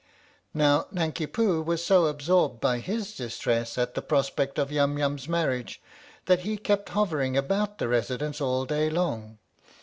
Now 0.55 0.87
Nanki 0.91 1.27
Poo 1.27 1.61
was 1.61 1.85
so 1.85 2.07
absorbed 2.07 2.59
by 2.59 2.79
his 2.79 3.15
distress 3.15 3.77
at 3.77 3.93
the 3.93 4.01
prospect 4.01 4.57
of 4.57 4.71
Yum 4.71 4.97
Yum's 4.97 5.29
marriage 5.29 5.79
that 6.25 6.39
he 6.39 6.57
kept 6.57 6.89
hovering 6.89 7.37
about 7.37 7.77
the 7.77 7.87
Residence 7.87 8.41
all 8.41 8.65
day 8.65 8.89
long. 8.89 9.37